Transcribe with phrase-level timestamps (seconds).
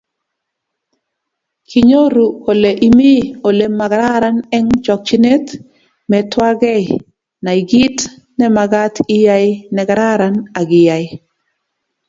[1.69, 3.13] Kinyoru kole imi
[3.47, 5.45] ole magararan eng chokchinet,
[6.09, 7.97] metwagei-Nay kit
[8.37, 11.05] nemagat iyai negararan ,akiyai